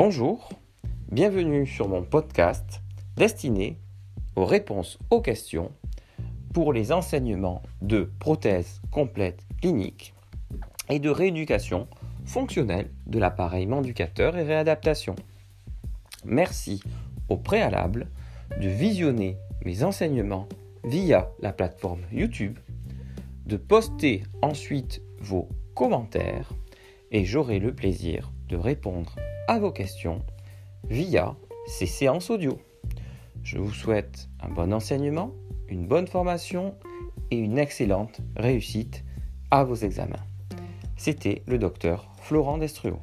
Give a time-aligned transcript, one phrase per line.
[0.00, 0.48] Bonjour,
[1.10, 2.82] bienvenue sur mon podcast
[3.16, 3.80] destiné
[4.36, 5.72] aux réponses aux questions
[6.54, 10.14] pour les enseignements de prothèses complètes cliniques
[10.88, 11.88] et de rééducation
[12.24, 15.16] fonctionnelle de l'appareil manducateur et réadaptation.
[16.24, 16.80] Merci
[17.28, 18.06] au préalable
[18.62, 20.48] de visionner mes enseignements
[20.84, 22.56] via la plateforme YouTube,
[23.46, 26.52] de poster ensuite vos commentaires
[27.10, 29.16] et j'aurai le plaisir de répondre
[29.48, 30.22] à vos questions
[30.90, 31.34] via
[31.66, 32.58] ces séances audio.
[33.42, 35.32] Je vous souhaite un bon enseignement,
[35.68, 36.74] une bonne formation
[37.30, 39.04] et une excellente réussite
[39.50, 40.22] à vos examens.
[40.98, 42.98] C'était le docteur Florent Destruau.